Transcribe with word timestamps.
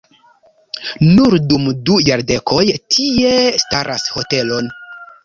Nur 1.09 1.35
dum 1.51 1.67
du 1.89 1.97
jardekoj 2.07 2.63
tie 2.97 3.35
staras 3.65 4.07
hotelon. 4.17 4.73